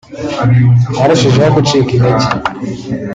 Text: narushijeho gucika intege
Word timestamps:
narushijeho 0.97 1.49
gucika 1.55 1.91
intege 1.95 2.29